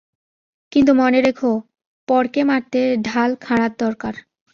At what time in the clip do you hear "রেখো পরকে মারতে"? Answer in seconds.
1.21-2.81